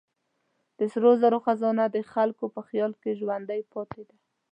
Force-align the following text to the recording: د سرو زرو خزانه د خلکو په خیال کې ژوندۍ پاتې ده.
د 0.77 0.79
سرو 0.91 1.11
زرو 1.21 1.37
خزانه 1.45 1.83
د 1.89 1.97
خلکو 2.13 2.45
په 2.55 2.61
خیال 2.67 2.91
کې 3.01 3.17
ژوندۍ 3.19 3.61
پاتې 3.73 4.01
ده. 4.09 4.15